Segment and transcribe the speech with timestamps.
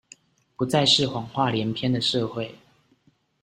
[0.57, 2.55] 不再是謊話連篇的社會